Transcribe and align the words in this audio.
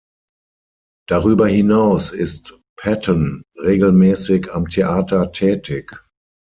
Darüber 1.07 1.45
hinaus 1.45 2.09
ist 2.11 2.59
Patton 2.75 3.43
regelmäßig 3.59 4.51
am 4.51 4.67
Theater 4.67 5.31
tätig. 5.31 5.91